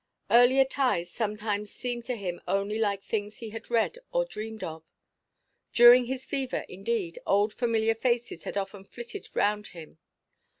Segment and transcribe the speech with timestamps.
[0.31, 4.83] Earlier ties sometimes seemed to him only like things he had read or dreamed of.
[5.73, 9.99] During his fever, indeed, old familiar faces had often flitted round him.